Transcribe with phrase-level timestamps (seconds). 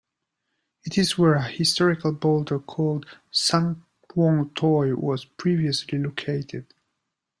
[0.83, 3.85] It is where a historical boulder called Sung
[4.15, 6.65] Wong Toi was previously located.